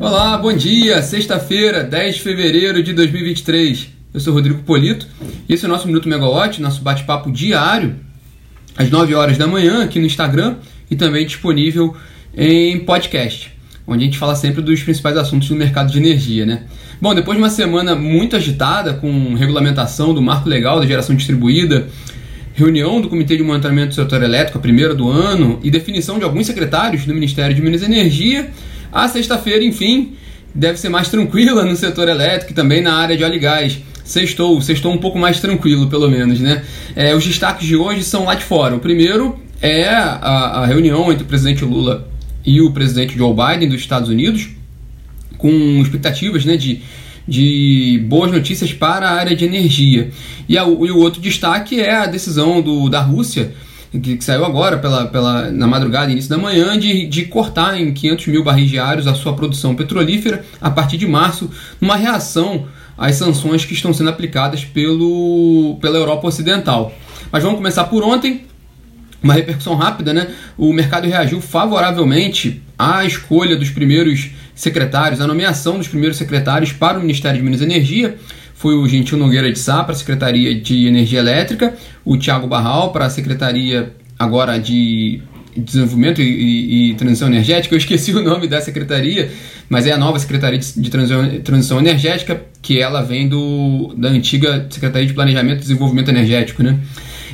Olá, 0.00 0.38
bom 0.38 0.52
dia! 0.52 1.02
Sexta-feira, 1.02 1.82
10 1.82 2.14
de 2.14 2.20
fevereiro 2.22 2.80
de 2.84 2.92
2023. 2.92 3.88
Eu 4.14 4.20
sou 4.20 4.32
Rodrigo 4.32 4.62
Polito 4.62 5.08
e 5.48 5.52
esse 5.52 5.64
é 5.64 5.68
o 5.68 5.70
nosso 5.70 5.88
Minuto 5.88 6.08
Megawatt, 6.08 6.62
nosso 6.62 6.82
bate-papo 6.82 7.32
diário, 7.32 7.96
às 8.76 8.88
9 8.88 9.12
horas 9.16 9.36
da 9.36 9.48
manhã, 9.48 9.82
aqui 9.82 9.98
no 9.98 10.06
Instagram 10.06 10.54
e 10.88 10.94
também 10.94 11.26
disponível 11.26 11.96
em 12.36 12.78
podcast, 12.78 13.52
onde 13.88 14.04
a 14.04 14.06
gente 14.06 14.18
fala 14.18 14.36
sempre 14.36 14.62
dos 14.62 14.80
principais 14.84 15.16
assuntos 15.16 15.48
do 15.48 15.56
mercado 15.56 15.90
de 15.90 15.98
energia, 15.98 16.46
né? 16.46 16.62
Bom, 17.00 17.12
depois 17.12 17.36
de 17.36 17.42
uma 17.42 17.50
semana 17.50 17.96
muito 17.96 18.36
agitada 18.36 18.94
com 18.94 19.34
regulamentação 19.34 20.14
do 20.14 20.22
marco 20.22 20.48
legal 20.48 20.78
da 20.78 20.86
geração 20.86 21.16
distribuída, 21.16 21.88
reunião 22.54 23.00
do 23.00 23.08
Comitê 23.08 23.36
de 23.36 23.42
Monitoramento 23.42 23.88
do 23.88 23.94
Setor 23.96 24.22
Elétrico, 24.22 24.58
a 24.58 24.60
primeira 24.60 24.94
do 24.94 25.10
ano, 25.10 25.58
e 25.60 25.72
definição 25.72 26.18
de 26.18 26.24
alguns 26.24 26.46
secretários 26.46 27.04
do 27.04 27.12
Ministério 27.12 27.54
de 27.54 27.60
Minas 27.60 27.82
e 27.82 27.86
Energia, 27.86 28.48
a 28.92 29.08
sexta-feira, 29.08 29.64
enfim, 29.64 30.14
deve 30.54 30.78
ser 30.78 30.88
mais 30.88 31.08
tranquila 31.08 31.64
no 31.64 31.76
setor 31.76 32.08
elétrico 32.08 32.52
e 32.52 32.54
também 32.54 32.80
na 32.80 32.94
área 32.94 33.16
de 33.16 33.24
óleo 33.24 33.34
e 33.34 33.38
gás. 33.38 33.78
Sextou, 34.04 34.60
sextou 34.62 34.92
um 34.92 34.98
pouco 34.98 35.18
mais 35.18 35.38
tranquilo, 35.38 35.88
pelo 35.88 36.08
menos, 36.08 36.40
né? 36.40 36.64
É, 36.96 37.14
os 37.14 37.24
destaques 37.24 37.66
de 37.66 37.76
hoje 37.76 38.02
são 38.02 38.24
lá 38.24 38.34
de 38.34 38.42
fora. 38.42 38.74
O 38.74 38.80
primeiro 38.80 39.38
é 39.60 39.86
a, 39.86 40.62
a 40.62 40.66
reunião 40.66 41.12
entre 41.12 41.24
o 41.24 41.26
presidente 41.26 41.64
Lula 41.64 42.08
e 42.44 42.60
o 42.62 42.70
presidente 42.72 43.16
Joe 43.16 43.34
Biden 43.34 43.68
dos 43.68 43.80
Estados 43.80 44.08
Unidos, 44.08 44.48
com 45.36 45.50
expectativas 45.82 46.46
né, 46.46 46.56
de, 46.56 46.80
de 47.26 48.02
boas 48.08 48.32
notícias 48.32 48.72
para 48.72 49.10
a 49.10 49.12
área 49.12 49.36
de 49.36 49.44
energia. 49.44 50.10
E, 50.48 50.56
a, 50.56 50.62
e 50.62 50.66
o 50.90 50.96
outro 50.96 51.20
destaque 51.20 51.78
é 51.78 51.94
a 51.94 52.06
decisão 52.06 52.62
do, 52.62 52.88
da 52.88 53.02
Rússia 53.02 53.52
que, 53.90 54.16
que, 54.16 54.24
saiu 54.24 54.44
agora 54.44 54.78
pela, 54.78 55.06
pela, 55.06 55.50
na 55.50 55.66
madrugada, 55.66 56.12
início 56.12 56.28
da 56.28 56.38
manhã, 56.38 56.78
de, 56.78 57.06
de 57.06 57.24
cortar 57.24 57.80
em 57.80 57.92
500 57.92 58.26
mil 58.28 58.44
barris 58.44 58.68
diários 58.68 59.06
a 59.06 59.14
sua 59.14 59.34
produção 59.34 59.74
petrolífera 59.74 60.44
a 60.60 60.70
partir 60.70 60.98
de 60.98 61.06
março, 61.06 61.50
numa 61.80 61.96
reação 61.96 62.66
às 62.96 63.14
sanções 63.14 63.64
que 63.64 63.72
estão 63.72 63.94
sendo 63.94 64.10
aplicadas 64.10 64.64
pelo, 64.64 65.78
pela 65.80 65.96
Europa 65.96 66.26
Ocidental. 66.26 66.92
Mas 67.30 67.42
vamos 67.42 67.58
começar 67.58 67.84
por 67.84 68.02
ontem. 68.02 68.46
Uma 69.22 69.34
repercussão 69.34 69.74
rápida, 69.74 70.12
né? 70.12 70.28
O 70.56 70.72
mercado 70.72 71.08
reagiu 71.08 71.40
favoravelmente 71.40 72.62
à 72.78 73.04
escolha 73.04 73.56
dos 73.56 73.68
primeiros 73.68 74.30
secretários, 74.54 75.20
à 75.20 75.26
nomeação 75.26 75.76
dos 75.76 75.88
primeiros 75.88 76.16
secretários 76.16 76.72
para 76.72 76.98
o 76.98 77.00
Ministério 77.00 77.38
de 77.38 77.44
Minas 77.44 77.60
e 77.60 77.64
Energia 77.64 78.16
foi 78.58 78.74
o 78.74 78.88
Gentil 78.88 79.16
Nogueira 79.16 79.52
de 79.52 79.58
Sá 79.58 79.84
para 79.84 79.92
a 79.92 79.96
Secretaria 79.96 80.52
de 80.52 80.88
Energia 80.88 81.20
Elétrica, 81.20 81.74
o 82.04 82.16
Tiago 82.16 82.48
Barral 82.48 82.90
para 82.90 83.06
a 83.06 83.10
Secretaria 83.10 83.92
agora 84.18 84.58
de 84.58 85.22
Desenvolvimento 85.56 86.20
e, 86.20 86.24
e, 86.24 86.90
e, 86.90 86.94
Transição 86.94 87.28
Energética. 87.28 87.72
Eu 87.72 87.78
esqueci 87.78 88.10
o 88.16 88.20
nome 88.20 88.48
da 88.48 88.60
secretaria, 88.60 89.30
mas 89.68 89.86
é 89.86 89.92
a 89.92 89.96
nova 89.96 90.18
Secretaria 90.18 90.58
de, 90.58 90.80
de 90.80 90.90
Transição, 90.90 91.40
Transição, 91.40 91.78
Energética, 91.78 92.42
que 92.60 92.80
ela 92.80 93.00
vem 93.00 93.28
do, 93.28 93.94
da 93.96 94.08
antiga 94.08 94.66
Secretaria 94.68 95.06
de 95.06 95.14
Planejamento 95.14 95.58
e 95.58 95.60
Desenvolvimento 95.60 96.08
Energético, 96.08 96.60
né? 96.60 96.80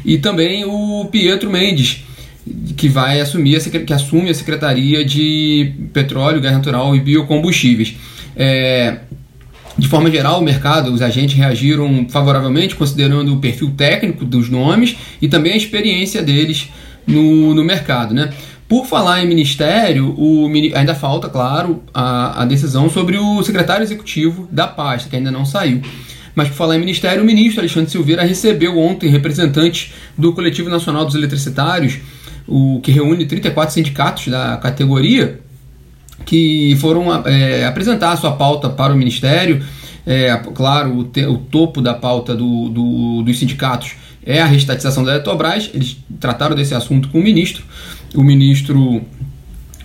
E 0.05 0.19
também 0.19 0.67
o 0.67 1.07
Pietro 1.11 1.51
Mendes, 1.51 2.05
que 2.77 2.87
vai 2.87 3.23
assumir 3.23 3.57
a, 3.57 3.61
que 3.61 3.93
assume 3.95 4.29
a 4.29 4.35
Secretaria 4.35 5.03
de 5.03 5.73
Petróleo, 5.91 6.43
Gás 6.43 6.55
Natural 6.55 6.95
e 6.95 7.01
Biocombustíveis. 7.01 7.97
É, 8.37 8.99
de 9.77 9.89
forma 9.89 10.11
geral, 10.11 10.41
o 10.41 10.45
mercado, 10.45 10.93
os 10.93 11.03
agentes 11.03 11.37
reagiram 11.37 12.07
favoravelmente, 12.09 12.77
considerando 12.77 13.35
o 13.35 13.39
perfil 13.39 13.73
técnico 13.77 14.25
dos 14.25 14.49
nomes 14.49 14.97
e 15.21 15.29
também 15.29 15.53
a 15.53 15.57
experiência 15.57 16.23
deles 16.23 16.69
no, 17.07 17.55
no 17.55 17.65
mercado. 17.65 18.15
Né? 18.15 18.31
Por 18.69 18.87
falar 18.87 19.23
em 19.23 19.27
ministério, 19.27 20.15
o, 20.17 20.49
ainda 20.75 20.95
falta, 20.95 21.29
claro, 21.29 21.83
a, 21.93 22.43
a 22.43 22.45
decisão 22.45 22.89
sobre 22.89 23.19
o 23.19 23.43
secretário 23.43 23.83
executivo 23.83 24.49
da 24.51 24.67
pasta, 24.67 25.11
que 25.11 25.17
ainda 25.17 25.31
não 25.31 25.45
saiu. 25.45 25.83
Mas 26.35 26.49
por 26.49 26.55
falar 26.55 26.77
em 26.77 26.81
ministério, 26.81 27.23
o 27.23 27.27
ministro 27.27 27.61
Alexandre 27.61 27.91
Silveira 27.91 28.23
recebeu 28.23 28.79
ontem 28.79 29.09
representantes 29.09 29.93
do 30.17 30.33
Coletivo 30.33 30.69
Nacional 30.69 31.05
dos 31.05 31.15
Eletricitários, 31.15 31.99
o 32.47 32.81
que 32.83 32.91
reúne 32.91 33.25
34 33.27 33.75
sindicatos 33.75 34.29
da 34.29 34.57
categoria, 34.57 35.41
que 36.25 36.77
foram 36.81 37.13
é, 37.27 37.65
apresentar 37.65 38.13
a 38.13 38.17
sua 38.17 38.33
pauta 38.33 38.69
para 38.69 38.93
o 38.93 38.97
Ministério. 38.97 39.65
É, 40.07 40.35
claro, 40.55 40.99
o, 40.99 41.05
te, 41.05 41.25
o, 41.25 41.39
topo 41.39 41.81
da 41.81 41.95
pauta 41.95 42.35
do, 42.35 42.69
do, 42.69 43.23
dos 43.23 43.39
sindicatos 43.39 43.93
é 44.25 44.41
a 44.41 44.47
restatização 44.47 45.03
da 45.05 45.13
Eletrobras. 45.13 45.71
Eles 45.73 45.97
trataram 46.21 46.55
desse 46.55 46.75
assunto 46.75 47.09
com 47.09 47.19
o 47.19 47.23
ministro. 47.23 47.65
O 48.15 48.23
ministro, 48.23 49.03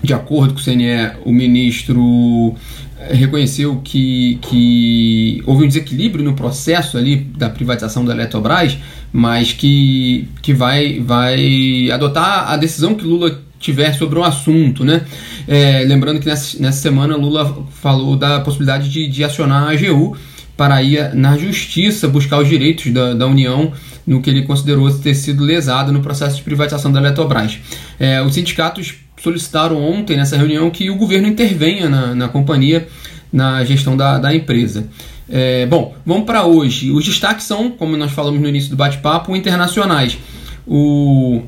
de 0.03 0.13
acordo 0.13 0.53
com 0.53 0.59
o 0.59 0.63
CNE, 0.63 1.11
o 1.25 1.31
ministro 1.31 2.55
é, 2.99 3.13
reconheceu 3.13 3.81
que, 3.81 4.37
que 4.41 5.41
houve 5.45 5.63
um 5.63 5.67
desequilíbrio 5.67 6.23
no 6.23 6.33
processo 6.33 6.97
ali 6.97 7.15
da 7.15 7.49
privatização 7.49 8.03
da 8.03 8.13
Eletrobras, 8.13 8.77
mas 9.11 9.53
que, 9.53 10.27
que 10.41 10.53
vai, 10.53 10.99
vai 10.99 11.89
adotar 11.91 12.51
a 12.51 12.57
decisão 12.57 12.93
que 12.93 13.05
Lula 13.05 13.41
tiver 13.59 13.93
sobre 13.93 14.17
o 14.17 14.23
assunto, 14.23 14.83
né? 14.83 15.01
É, 15.47 15.83
lembrando 15.85 16.19
que 16.19 16.25
nessa, 16.25 16.57
nessa 16.59 16.79
semana 16.79 17.15
Lula 17.15 17.65
falou 17.81 18.15
da 18.15 18.39
possibilidade 18.39 18.89
de, 18.89 19.07
de 19.07 19.23
acionar 19.23 19.63
a 19.63 19.71
AGU 19.71 20.15
para 20.55 20.81
ir 20.81 21.13
na 21.15 21.37
justiça 21.37 22.07
buscar 22.07 22.39
os 22.39 22.47
direitos 22.47 22.91
da, 22.91 23.13
da 23.13 23.27
União 23.27 23.71
no 24.05 24.21
que 24.21 24.29
ele 24.29 24.41
considerou 24.41 24.91
ter 24.91 25.13
sido 25.13 25.43
lesado 25.43 25.91
no 25.91 26.01
processo 26.01 26.37
de 26.37 26.41
privatização 26.41 26.91
da 26.91 26.99
Eletrobras. 26.99 27.59
É, 27.99 28.21
os 28.21 28.33
sindicatos 28.33 28.95
solicitaram 29.21 29.81
ontem 29.81 30.17
nessa 30.17 30.35
reunião 30.35 30.69
que 30.69 30.89
o 30.89 30.95
governo 30.95 31.27
intervenha 31.27 31.87
na, 31.87 32.15
na 32.15 32.27
companhia 32.27 32.87
na 33.31 33.63
gestão 33.63 33.95
da, 33.95 34.17
da 34.17 34.33
empresa. 34.33 34.87
É, 35.29 35.65
bom, 35.67 35.95
vamos 36.05 36.25
para 36.25 36.43
hoje. 36.45 36.91
Os 36.91 37.05
destaques 37.05 37.45
são, 37.45 37.69
como 37.69 37.95
nós 37.95 38.11
falamos 38.11 38.41
no 38.41 38.47
início 38.47 38.69
do 38.69 38.75
bate-papo, 38.75 39.35
internacionais. 39.35 40.17
O 40.65 41.43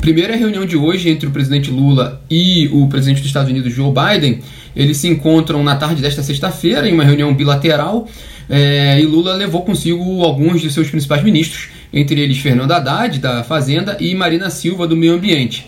Primeira 0.00 0.36
reunião 0.36 0.66
de 0.66 0.76
hoje 0.76 1.08
entre 1.08 1.28
o 1.28 1.30
presidente 1.30 1.70
Lula 1.70 2.20
e 2.30 2.68
o 2.72 2.88
presidente 2.88 3.18
dos 3.18 3.26
Estados 3.26 3.50
Unidos, 3.50 3.72
Joe 3.72 3.92
Biden. 3.92 4.40
Eles 4.74 4.96
se 4.96 5.08
encontram 5.08 5.62
na 5.62 5.76
tarde 5.76 6.02
desta 6.02 6.22
sexta-feira 6.22 6.88
em 6.88 6.92
uma 6.92 7.04
reunião 7.04 7.32
bilateral 7.32 8.08
é, 8.48 9.00
e 9.00 9.06
Lula 9.06 9.34
levou 9.34 9.62
consigo 9.62 10.22
alguns 10.22 10.60
de 10.60 10.70
seus 10.70 10.90
principais 10.90 11.22
ministros, 11.22 11.68
entre 11.92 12.20
eles 12.20 12.38
Fernando 12.38 12.72
Haddad, 12.72 13.18
da 13.18 13.42
Fazenda, 13.42 13.96
e 14.00 14.14
Marina 14.14 14.50
Silva, 14.50 14.86
do 14.86 14.96
Meio 14.96 15.14
Ambiente. 15.14 15.66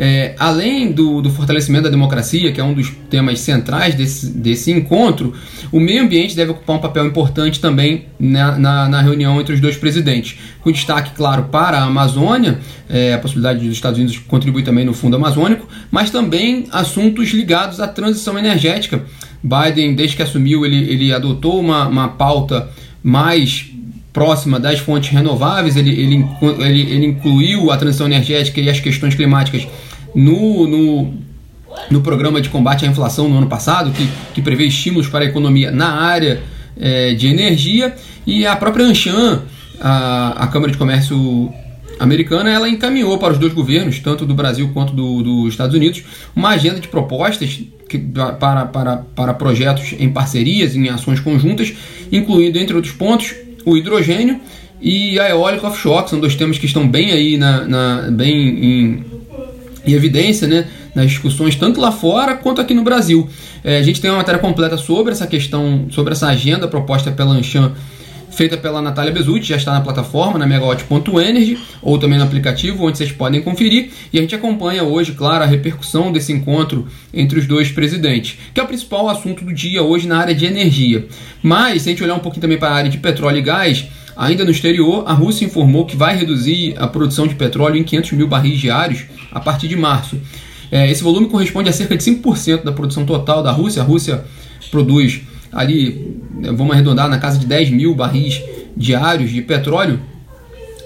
É, 0.00 0.36
além 0.38 0.92
do, 0.92 1.20
do, 1.20 1.28
fortalecimento 1.28 1.82
da 1.82 1.90
democracia, 1.90 2.52
que 2.52 2.60
é 2.60 2.64
um 2.64 2.72
dos 2.72 2.88
temas 3.10 3.40
centrais 3.40 3.96
desse, 3.96 4.28
desse 4.28 4.70
encontro, 4.70 5.34
o 5.72 5.80
meio 5.80 6.04
ambiente 6.04 6.36
deve 6.36 6.52
ocupar 6.52 6.76
um 6.76 6.78
papel 6.78 7.04
importante 7.04 7.60
também 7.60 8.04
na, 8.16 8.56
na, 8.56 8.88
na 8.88 9.00
reunião 9.02 9.40
entre 9.40 9.54
os 9.54 9.60
dois 9.60 9.76
presidentes. 9.76 10.38
Com 10.60 10.70
destaque, 10.70 11.10
claro, 11.16 11.46
para 11.50 11.78
a 11.78 11.82
Amazônia, 11.82 12.60
é, 12.88 13.12
a 13.12 13.18
possibilidade 13.18 13.66
dos 13.66 13.72
Estados 13.72 13.98
Unidos 13.98 14.18
contribuir 14.18 14.62
também 14.62 14.84
no 14.84 14.94
Fundo 14.94 15.16
Amazônico, 15.16 15.66
mas 15.90 16.10
também 16.10 16.68
assuntos 16.70 17.30
ligados 17.30 17.80
à 17.80 17.88
transição 17.88 18.38
energética. 18.38 19.04
Biden, 19.42 19.96
desde 19.96 20.14
que 20.14 20.22
assumiu, 20.22 20.64
ele, 20.64 20.76
ele 20.92 21.12
adotou 21.12 21.58
uma, 21.58 21.88
uma 21.88 22.08
pauta 22.10 22.68
mais 23.02 23.68
próxima 24.12 24.58
das 24.58 24.78
fontes 24.78 25.10
renováveis, 25.10 25.76
ele, 25.76 25.90
ele, 25.90 26.26
ele, 26.60 26.80
ele 26.92 27.06
incluiu 27.06 27.70
a 27.70 27.76
transição 27.76 28.06
energética 28.06 28.60
e 28.60 28.68
as 28.68 28.80
questões 28.80 29.14
climáticas 29.14 29.66
no, 30.14 30.66
no, 30.66 31.14
no 31.90 32.00
programa 32.00 32.40
de 32.40 32.48
combate 32.48 32.84
à 32.84 32.88
inflação 32.88 33.28
no 33.28 33.38
ano 33.38 33.46
passado, 33.46 33.90
que, 33.92 34.08
que 34.34 34.42
prevê 34.42 34.64
estímulos 34.64 35.08
para 35.08 35.24
a 35.24 35.28
economia 35.28 35.70
na 35.70 35.90
área 35.90 36.40
é, 36.78 37.14
de 37.14 37.28
energia, 37.28 37.94
e 38.26 38.46
a 38.46 38.56
própria 38.56 38.84
Anshan, 38.84 39.42
a, 39.80 40.44
a 40.44 40.46
Câmara 40.48 40.72
de 40.72 40.78
Comércio 40.78 41.52
americana, 41.98 42.50
ela 42.50 42.68
encaminhou 42.68 43.18
para 43.18 43.32
os 43.32 43.38
dois 43.38 43.52
governos, 43.52 43.98
tanto 43.98 44.24
do 44.24 44.34
Brasil 44.34 44.70
quanto 44.72 44.92
do, 44.92 45.22
dos 45.22 45.48
Estados 45.48 45.74
Unidos, 45.74 46.02
uma 46.34 46.50
agenda 46.50 46.80
de 46.80 46.88
propostas 46.88 47.60
que, 47.88 47.98
para, 47.98 48.66
para, 48.66 48.96
para 48.98 49.34
projetos 49.34 49.94
em 49.98 50.08
parcerias, 50.10 50.76
em 50.76 50.88
ações 50.88 51.20
conjuntas, 51.20 51.72
incluindo, 52.12 52.58
entre 52.58 52.76
outros 52.76 52.94
pontos, 52.94 53.34
o 53.70 53.76
hidrogênio 53.76 54.40
e 54.80 55.18
a 55.18 55.28
eólica 55.28 55.66
offshore, 55.66 56.04
que 56.04 56.10
são 56.10 56.20
dois 56.20 56.34
temas 56.34 56.58
que 56.58 56.66
estão 56.66 56.88
bem 56.88 57.10
aí 57.10 57.36
na, 57.36 57.64
na 57.66 58.10
bem 58.10 58.34
em, 58.34 59.04
em 59.86 59.92
evidência, 59.92 60.46
né, 60.46 60.66
nas 60.94 61.06
discussões 61.06 61.56
tanto 61.56 61.80
lá 61.80 61.90
fora 61.90 62.34
quanto 62.36 62.60
aqui 62.60 62.74
no 62.74 62.82
Brasil. 62.82 63.28
É, 63.64 63.78
a 63.78 63.82
gente 63.82 64.00
tem 64.00 64.10
uma 64.10 64.18
matéria 64.18 64.40
completa 64.40 64.76
sobre 64.76 65.12
essa 65.12 65.26
questão, 65.26 65.86
sobre 65.90 66.12
essa 66.12 66.28
agenda 66.28 66.68
proposta 66.68 67.10
pela 67.10 67.32
Anshan, 67.32 67.72
feita 68.38 68.56
pela 68.56 68.80
Natália 68.80 69.10
Bezutti, 69.10 69.48
já 69.48 69.56
está 69.56 69.72
na 69.72 69.80
plataforma, 69.80 70.38
na 70.38 70.46
megawatt.energy, 70.46 71.58
ou 71.82 71.98
também 71.98 72.20
no 72.20 72.24
aplicativo, 72.24 72.84
onde 72.84 72.96
vocês 72.96 73.10
podem 73.10 73.42
conferir. 73.42 73.90
E 74.12 74.18
a 74.18 74.22
gente 74.22 74.32
acompanha 74.32 74.84
hoje, 74.84 75.10
claro, 75.10 75.42
a 75.42 75.46
repercussão 75.46 76.12
desse 76.12 76.32
encontro 76.32 76.86
entre 77.12 77.36
os 77.36 77.48
dois 77.48 77.72
presidentes, 77.72 78.38
que 78.54 78.60
é 78.60 78.62
o 78.62 78.66
principal 78.68 79.08
assunto 79.08 79.44
do 79.44 79.52
dia 79.52 79.82
hoje 79.82 80.06
na 80.06 80.18
área 80.18 80.36
de 80.36 80.46
energia. 80.46 81.08
Mas, 81.42 81.82
se 81.82 81.88
a 81.88 81.90
gente 81.90 82.04
olhar 82.04 82.14
um 82.14 82.20
pouquinho 82.20 82.42
também 82.42 82.58
para 82.58 82.68
a 82.68 82.74
área 82.74 82.90
de 82.90 82.98
petróleo 82.98 83.38
e 83.38 83.42
gás, 83.42 83.86
Ainda 84.16 84.44
no 84.44 84.50
exterior, 84.50 85.04
a 85.06 85.12
Rússia 85.12 85.44
informou 85.44 85.86
que 85.86 85.96
vai 85.96 86.16
reduzir 86.16 86.74
a 86.76 86.88
produção 86.88 87.28
de 87.28 87.36
petróleo 87.36 87.76
em 87.76 87.84
500 87.84 88.12
mil 88.14 88.26
barris 88.26 88.58
diários 88.58 89.04
a 89.30 89.38
partir 89.38 89.68
de 89.68 89.76
março. 89.76 90.20
É, 90.72 90.90
esse 90.90 91.04
volume 91.04 91.28
corresponde 91.28 91.68
a 91.68 91.72
cerca 91.72 91.96
de 91.96 92.02
5% 92.02 92.64
da 92.64 92.72
produção 92.72 93.06
total 93.06 93.44
da 93.44 93.52
Rússia. 93.52 93.80
A 93.80 93.84
Rússia 93.84 94.24
produz 94.72 95.20
ali, 95.52 96.20
vamos 96.54 96.72
arredondar, 96.72 97.08
na 97.08 97.18
casa 97.18 97.38
de 97.38 97.46
10 97.46 97.70
mil 97.70 97.94
barris 97.94 98.40
diários 98.76 99.30
de 99.30 99.42
petróleo. 99.42 100.00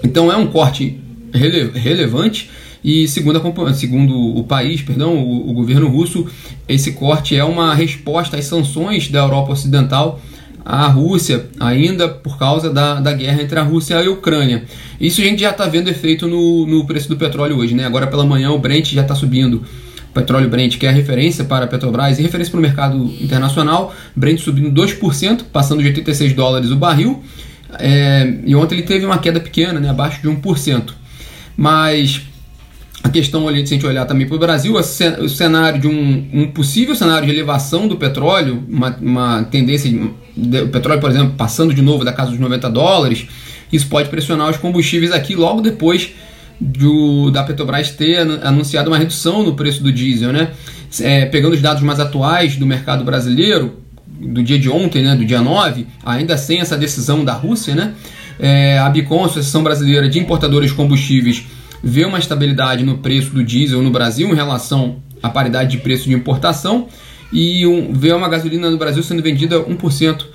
Então 0.03 0.31
é 0.31 0.35
um 0.35 0.47
corte 0.47 0.99
rele 1.33 1.71
relevante 1.73 2.49
e 2.83 3.07
segundo, 3.07 3.37
a, 3.39 3.73
segundo 3.73 4.13
o 4.37 4.43
país, 4.43 4.81
perdão, 4.81 5.15
o, 5.15 5.51
o, 5.51 5.53
governo 5.53 5.87
russo, 5.87 6.27
esse 6.67 6.91
corte 6.91 7.35
é 7.35 7.43
uma 7.43 7.73
resposta 7.73 8.35
às 8.35 8.45
sanções 8.45 9.07
da 9.07 9.19
Europa 9.19 9.53
Ocidental 9.53 10.19
à 10.65 10.87
Rússia, 10.87 11.47
ainda 11.59 12.09
por 12.09 12.37
causa 12.37 12.69
da, 12.69 12.99
da 12.99 13.13
guerra 13.13 13.41
entre 13.41 13.57
a 13.57 13.63
Rússia 13.63 14.01
e 14.01 14.07
a 14.07 14.11
Ucrânia. 14.11 14.63
Isso 14.99 15.21
a 15.21 15.23
gente 15.23 15.41
já 15.41 15.51
está 15.51 15.65
vendo 15.65 15.89
efeito 15.89 16.27
no, 16.27 16.65
no 16.65 16.85
preço 16.85 17.07
do 17.07 17.15
petróleo 17.15 17.57
hoje, 17.57 17.73
né? 17.73 17.85
Agora 17.85 18.07
pela 18.07 18.25
manhã 18.25 18.51
o 18.51 18.59
Brent 18.59 18.91
já 18.93 19.01
está 19.01 19.15
subindo 19.15 19.63
petróleo 20.13 20.49
Brent, 20.49 20.77
que 20.77 20.85
é 20.85 20.89
a 20.89 20.91
referência 20.91 21.43
para 21.43 21.65
a 21.65 21.67
Petrobras 21.67 22.19
e 22.19 22.21
referência 22.21 22.51
para 22.51 22.59
o 22.59 22.61
mercado 22.61 22.97
internacional, 23.19 23.93
Brent 24.15 24.39
subindo 24.39 24.71
2%, 24.71 25.43
passando 25.51 25.81
de 25.81 25.87
86 25.87 26.33
dólares 26.33 26.71
o 26.71 26.75
barril. 26.75 27.23
É, 27.79 28.31
e 28.45 28.55
ontem 28.55 28.75
ele 28.75 28.83
teve 28.83 29.05
uma 29.05 29.17
queda 29.17 29.39
pequena, 29.39 29.79
né, 29.79 29.89
abaixo 29.89 30.21
de 30.21 30.27
1%. 30.27 30.93
Mas 31.57 32.21
a 33.03 33.09
questão, 33.09 33.47
se 33.49 33.53
a 33.53 33.65
gente 33.65 33.85
olhar 33.85 34.05
também 34.05 34.25
para 34.25 34.35
o 34.35 34.39
Brasil, 34.39 34.75
o 34.75 35.29
cenário 35.29 35.81
de 35.81 35.87
um, 35.87 36.29
um, 36.33 36.47
possível 36.47 36.95
cenário 36.95 37.27
de 37.27 37.33
elevação 37.33 37.87
do 37.87 37.97
petróleo, 37.97 38.63
uma, 38.69 38.95
uma 39.01 39.43
tendência, 39.43 39.91
de, 40.37 40.61
o 40.61 40.69
petróleo, 40.69 41.01
por 41.01 41.09
exemplo, 41.09 41.33
passando 41.35 41.73
de 41.73 41.81
novo 41.81 42.05
da 42.05 42.13
casa 42.13 42.31
dos 42.31 42.39
90 42.39 42.69
dólares, 42.69 43.27
isso 43.71 43.87
pode 43.87 44.07
pressionar 44.09 44.49
os 44.49 44.57
combustíveis 44.57 45.11
aqui 45.11 45.35
logo 45.35 45.59
depois 45.59 46.11
do, 46.59 47.31
da 47.31 47.43
Petrobras 47.43 47.91
ter 47.91 48.19
anunciado 48.43 48.89
uma 48.89 48.97
redução 48.97 49.43
no 49.43 49.53
preço 49.53 49.83
do 49.83 49.91
diesel, 49.91 50.31
né? 50.31 50.51
É, 50.99 51.25
pegando 51.25 51.53
os 51.53 51.61
dados 51.61 51.81
mais 51.81 51.99
atuais 51.99 52.55
do 52.55 52.65
mercado 52.65 53.03
brasileiro, 53.03 53.79
do 54.05 54.43
dia 54.43 54.59
de 54.59 54.69
ontem, 54.69 55.03
né, 55.03 55.15
do 55.15 55.25
dia 55.25 55.41
9, 55.41 55.87
ainda 56.05 56.37
sem 56.37 56.59
essa 56.59 56.77
decisão 56.77 57.25
da 57.25 57.33
Rússia, 57.33 57.75
né? 57.75 57.93
É, 58.39 58.77
a 58.77 58.89
Bicom, 58.89 59.23
a 59.23 59.25
Associação 59.25 59.63
Brasileira 59.63 60.07
de 60.07 60.19
Importadores 60.19 60.69
de 60.69 60.75
Combustíveis, 60.75 61.45
vê 61.83 62.05
uma 62.05 62.19
estabilidade 62.19 62.83
no 62.83 62.99
preço 62.99 63.31
do 63.31 63.43
diesel 63.43 63.81
no 63.81 63.91
Brasil 63.91 64.29
em 64.29 64.35
relação 64.35 64.97
à 65.21 65.29
paridade 65.29 65.71
de 65.71 65.77
preço 65.77 66.05
de 66.05 66.13
importação 66.13 66.87
e 67.31 67.65
um, 67.65 67.91
vê 67.91 68.13
uma 68.13 68.29
gasolina 68.29 68.69
no 68.69 68.77
Brasil 68.77 69.03
sendo 69.03 69.21
vendida 69.21 69.59
1% 69.59 70.25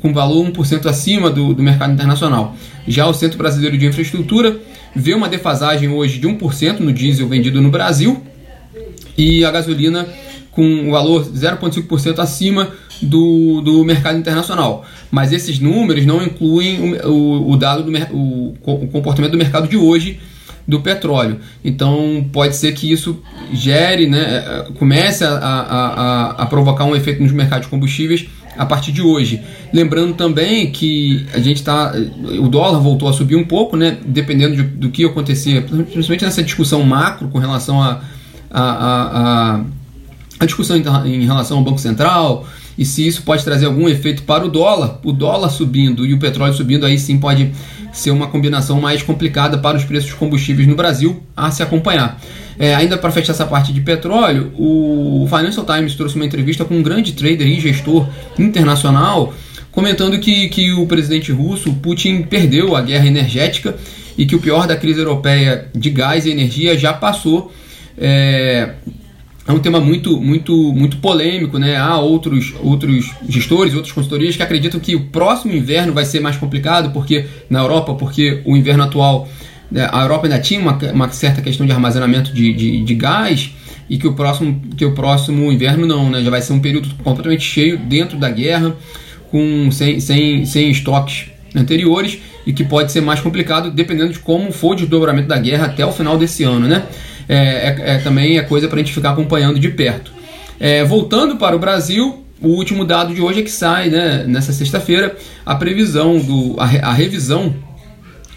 com 0.00 0.12
valor 0.12 0.46
1% 0.50 0.86
acima 0.86 1.30
do, 1.30 1.54
do 1.54 1.62
mercado 1.62 1.92
internacional. 1.92 2.56
Já 2.86 3.06
o 3.06 3.14
Centro 3.14 3.38
Brasileiro 3.38 3.76
de 3.76 3.86
Infraestrutura 3.86 4.58
vê 4.94 5.14
uma 5.14 5.28
defasagem 5.28 5.88
hoje 5.88 6.18
de 6.18 6.26
1% 6.26 6.80
no 6.80 6.92
diesel 6.92 7.28
vendido 7.28 7.60
no 7.60 7.70
Brasil 7.70 8.22
e 9.16 9.44
a 9.44 9.50
gasolina 9.50 10.06
com 10.50 10.64
um 10.64 10.90
valor 10.90 11.24
0,5% 11.24 12.20
acima 12.20 12.70
do, 13.02 13.60
do 13.60 13.84
mercado 13.84 14.18
internacional. 14.18 14.84
Mas 15.10 15.32
esses 15.32 15.58
números 15.58 16.06
não 16.06 16.22
incluem 16.22 16.94
o, 17.02 17.10
o, 17.10 17.50
o 17.52 17.56
dado 17.56 17.82
do 17.82 17.92
o, 18.12 18.54
o 18.62 18.88
comportamento 18.88 19.32
do 19.32 19.38
mercado 19.38 19.68
de 19.68 19.76
hoje 19.76 20.20
do 20.66 20.80
petróleo. 20.80 21.40
Então 21.64 22.26
pode 22.32 22.56
ser 22.56 22.72
que 22.72 22.90
isso 22.90 23.20
gere, 23.52 24.06
né, 24.06 24.64
comece 24.78 25.24
a, 25.24 25.30
a, 25.30 25.60
a, 25.60 26.30
a 26.42 26.46
provocar 26.46 26.84
um 26.84 26.96
efeito 26.96 27.22
nos 27.22 27.32
mercados 27.32 27.66
de 27.66 27.70
combustíveis 27.70 28.26
a 28.56 28.66
partir 28.66 28.92
de 28.92 29.02
hoje. 29.02 29.42
Lembrando 29.72 30.14
também 30.14 30.70
que 30.70 31.26
a 31.32 31.38
gente 31.38 31.56
está. 31.56 31.92
O 32.40 32.48
dólar 32.48 32.78
voltou 32.80 33.08
a 33.08 33.12
subir 33.12 33.36
um 33.36 33.44
pouco, 33.44 33.76
né? 33.76 33.98
Dependendo 34.04 34.56
de, 34.56 34.62
do 34.62 34.90
que 34.90 35.04
acontecer, 35.04 35.64
principalmente 35.64 36.24
nessa 36.24 36.42
discussão 36.42 36.82
macro 36.82 37.28
com 37.28 37.38
relação 37.38 37.82
a, 37.82 38.00
a, 38.50 38.62
a, 38.62 39.56
a, 39.56 39.60
a 40.40 40.46
discussão 40.46 40.76
em 40.76 41.24
relação 41.24 41.58
ao 41.58 41.64
Banco 41.64 41.78
Central 41.78 42.46
e 42.76 42.84
se 42.84 43.06
isso 43.06 43.22
pode 43.22 43.44
trazer 43.44 43.66
algum 43.66 43.88
efeito 43.88 44.22
para 44.22 44.44
o 44.44 44.48
dólar. 44.48 45.00
O 45.04 45.12
dólar 45.12 45.48
subindo 45.48 46.06
e 46.06 46.12
o 46.12 46.18
petróleo 46.18 46.54
subindo, 46.54 46.84
aí 46.84 46.98
sim 46.98 47.18
pode 47.18 47.52
ser 47.92 48.10
uma 48.10 48.26
combinação 48.26 48.80
mais 48.80 49.02
complicada 49.02 49.58
para 49.58 49.76
os 49.76 49.84
preços 49.84 50.10
de 50.10 50.16
combustíveis 50.16 50.66
no 50.66 50.74
Brasil 50.74 51.22
a 51.36 51.50
se 51.50 51.62
acompanhar. 51.62 52.20
É, 52.58 52.74
ainda 52.74 52.96
para 52.96 53.10
fechar 53.10 53.32
essa 53.32 53.46
parte 53.46 53.72
de 53.72 53.80
petróleo, 53.80 54.52
o 54.56 55.26
Financial 55.28 55.64
Times 55.64 55.94
trouxe 55.94 56.16
uma 56.16 56.24
entrevista 56.24 56.64
com 56.64 56.76
um 56.76 56.82
grande 56.82 57.12
trader 57.12 57.46
e 57.46 57.60
gestor 57.60 58.08
internacional 58.38 59.32
comentando 59.74 60.18
que, 60.20 60.48
que 60.48 60.72
o 60.72 60.86
presidente 60.86 61.32
russo, 61.32 61.72
Putin, 61.74 62.22
perdeu 62.22 62.76
a 62.76 62.80
guerra 62.80 63.06
energética 63.06 63.74
e 64.16 64.24
que 64.24 64.36
o 64.36 64.38
pior 64.38 64.68
da 64.68 64.76
crise 64.76 65.00
europeia 65.00 65.68
de 65.74 65.90
gás 65.90 66.24
e 66.24 66.30
energia 66.30 66.78
já 66.78 66.92
passou. 66.92 67.52
É, 67.98 68.74
é 69.46 69.52
um 69.52 69.58
tema 69.58 69.78
muito, 69.78 70.18
muito, 70.20 70.72
muito 70.72 70.96
polêmico, 70.96 71.58
né? 71.58 71.76
Há 71.76 71.98
outros, 71.98 72.54
outros 72.62 73.12
gestores, 73.28 73.74
outras 73.74 73.92
consultorias 73.92 74.36
que 74.36 74.42
acreditam 74.42 74.80
que 74.80 74.96
o 74.96 75.00
próximo 75.06 75.52
inverno 75.52 75.92
vai 75.92 76.06
ser 76.06 76.20
mais 76.20 76.36
complicado, 76.36 76.92
porque 76.92 77.26
na 77.50 77.60
Europa, 77.60 77.94
porque 77.94 78.40
o 78.46 78.56
inverno 78.56 78.84
atual, 78.84 79.28
né, 79.70 79.86
a 79.92 80.02
Europa 80.02 80.26
ainda 80.26 80.38
tinha 80.38 80.58
uma, 80.60 80.78
uma 80.92 81.10
certa 81.10 81.42
questão 81.42 81.66
de 81.66 81.72
armazenamento 81.72 82.32
de, 82.32 82.54
de, 82.54 82.82
de, 82.82 82.94
gás 82.94 83.50
e 83.88 83.98
que 83.98 84.06
o 84.06 84.14
próximo, 84.14 84.62
que 84.78 84.84
o 84.84 84.92
próximo 84.92 85.52
inverno 85.52 85.86
não, 85.86 86.08
né? 86.08 86.22
Já 86.22 86.30
vai 86.30 86.40
ser 86.40 86.54
um 86.54 86.60
período 86.60 86.88
completamente 87.02 87.44
cheio 87.44 87.76
dentro 87.76 88.16
da 88.16 88.30
guerra, 88.30 88.74
com 89.30 89.70
sem, 89.70 90.00
sem, 90.00 90.46
sem 90.46 90.70
estoques 90.70 91.26
anteriores 91.54 92.18
e 92.46 92.52
que 92.52 92.64
pode 92.64 92.92
ser 92.92 93.02
mais 93.02 93.20
complicado 93.20 93.70
dependendo 93.70 94.12
de 94.12 94.18
como 94.18 94.50
for 94.52 94.72
o 94.72 94.76
desdobramento 94.76 95.28
da 95.28 95.38
guerra 95.38 95.66
até 95.66 95.84
o 95.84 95.92
final 95.92 96.16
desse 96.16 96.44
ano, 96.44 96.66
né? 96.66 96.84
É, 97.28 97.36
é, 97.36 97.94
é 97.94 97.98
também 97.98 98.38
é 98.38 98.42
coisa 98.42 98.68
para 98.68 98.76
a 98.76 98.82
gente 98.82 98.92
ficar 98.92 99.10
acompanhando 99.10 99.58
de 99.58 99.68
perto. 99.68 100.12
É, 100.58 100.84
voltando 100.84 101.36
para 101.36 101.56
o 101.56 101.58
Brasil, 101.58 102.24
o 102.40 102.48
último 102.48 102.84
dado 102.84 103.14
de 103.14 103.20
hoje 103.20 103.40
é 103.40 103.42
que 103.42 103.50
sai, 103.50 103.88
né, 103.88 104.24
nessa 104.26 104.52
sexta-feira, 104.52 105.16
a 105.44 105.54
previsão, 105.54 106.18
do, 106.18 106.56
a, 106.58 106.64
a 106.64 106.92
revisão 106.92 107.54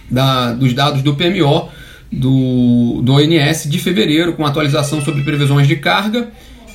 da, 0.10 0.54
dos 0.54 0.74
dados 0.74 1.02
do 1.02 1.16
PMO 1.16 1.70
do, 2.12 3.02
do 3.04 3.14
ONS 3.14 3.70
de 3.70 3.80
fevereiro, 3.80 4.34
com 4.34 4.46
atualização 4.46 5.02
sobre 5.02 5.24
previsões 5.24 5.68
de 5.68 5.76
carga, 5.76 6.30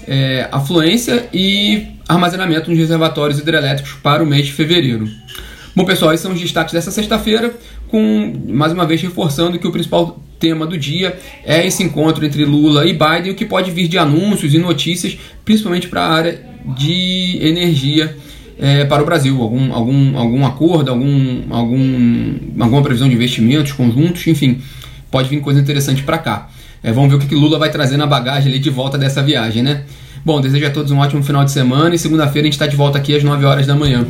é, 0.06 0.49
afluência 0.53 1.29
e 1.32 1.87
armazenamento 2.09 2.70
nos 2.70 2.79
reservatórios 2.79 3.38
hidrelétricos 3.38 3.94
para 3.94 4.23
o 4.23 4.26
mês 4.26 4.47
de 4.47 4.53
fevereiro. 4.53 5.09
Bom, 5.75 5.85
pessoal, 5.85 6.12
esses 6.12 6.23
são 6.23 6.32
os 6.32 6.41
destaques 6.41 6.75
dessa 6.75 6.91
sexta-feira, 6.91 7.55
com 7.88 8.32
mais 8.49 8.73
uma 8.73 8.85
vez 8.85 9.00
reforçando 9.00 9.59
que 9.59 9.67
o 9.67 9.73
principal 9.73 10.23
tema 10.42 10.66
do 10.66 10.76
dia 10.76 11.16
é 11.44 11.64
esse 11.64 11.84
encontro 11.84 12.26
entre 12.26 12.44
Lula 12.44 12.84
e 12.84 12.92
Biden, 12.92 13.30
o 13.30 13.34
que 13.36 13.44
pode 13.44 13.70
vir 13.70 13.86
de 13.86 13.96
anúncios 13.96 14.52
e 14.52 14.58
notícias, 14.58 15.16
principalmente 15.44 15.86
para 15.86 16.02
a 16.02 16.12
área 16.12 16.40
de 16.76 17.38
energia 17.40 18.16
é, 18.58 18.84
para 18.84 19.04
o 19.04 19.06
Brasil. 19.06 19.40
Algum, 19.40 19.72
algum, 19.72 20.18
algum 20.18 20.44
acordo, 20.44 20.90
algum, 20.90 21.42
algum, 21.49 22.34
alguma 22.58 22.82
previsão 22.82 23.08
de 23.08 23.14
investimentos 23.14 23.70
conjuntos, 23.70 24.26
enfim, 24.26 24.61
pode 25.12 25.28
vir 25.28 25.40
coisa 25.40 25.61
interessante 25.61 26.02
para 26.02 26.18
cá. 26.18 26.49
É, 26.82 26.90
vamos 26.90 27.08
ver 27.08 27.16
o 27.16 27.18
que, 27.20 27.28
que 27.28 27.37
Lula 27.37 27.56
vai 27.56 27.70
trazer 27.70 27.96
na 27.96 28.06
bagagem 28.06 28.50
ali 28.50 28.58
de 28.58 28.68
volta 28.68 28.99
dessa 28.99 29.22
viagem, 29.22 29.62
né? 29.62 29.84
Bom, 30.25 30.40
desejo 30.40 30.66
a 30.66 30.70
todos 30.70 30.90
um 30.90 30.99
ótimo 30.99 31.22
final 31.22 31.44
de 31.44 31.52
semana 31.52 31.94
e 31.94 31.99
segunda-feira 31.99 32.46
a 32.46 32.46
gente 32.46 32.54
está 32.54 32.66
de 32.66 32.75
volta 32.75 32.99
aqui 32.99 33.14
às 33.14 33.22
9 33.22 33.44
horas 33.44 33.64
da 33.64 33.76
manhã. 33.76 34.04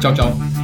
Tchau, 0.00 0.14
tchau. 0.14 0.63